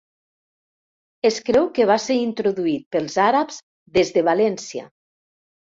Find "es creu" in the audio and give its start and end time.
1.31-1.67